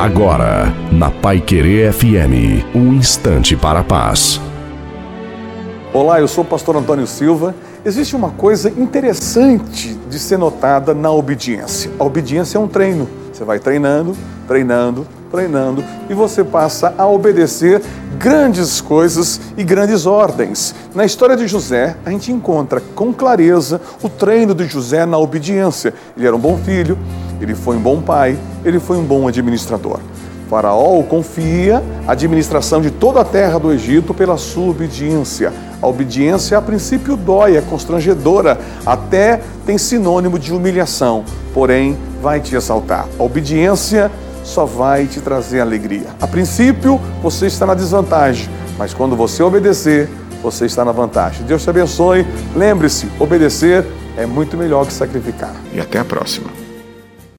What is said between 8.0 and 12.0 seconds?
uma coisa interessante de ser notada na obediência.